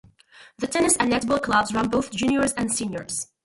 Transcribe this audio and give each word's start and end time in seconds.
The 0.57 0.65
tennis 0.65 0.97
and 0.97 1.11
netball 1.13 1.43
clubs 1.43 1.75
run 1.75 1.87
both 1.89 2.09
juniors 2.09 2.53
and 2.53 2.73
seniors. 2.73 3.27